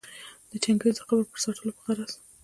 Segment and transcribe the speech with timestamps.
[0.49, 2.13] د چنګیز د قبر د پټ ساتلو په غرض